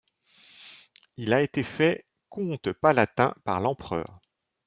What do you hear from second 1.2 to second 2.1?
a été fait